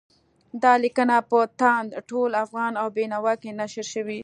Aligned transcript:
دا 0.63 0.73
لیکنه 0.83 1.17
په 1.29 1.39
تاند، 1.59 1.89
ټول 2.09 2.31
افغان 2.43 2.73
او 2.81 2.87
بېنوا 2.95 3.33
کې 3.41 3.51
نشر 3.59 3.85
شوې 3.93 4.13
ده. 4.17 4.19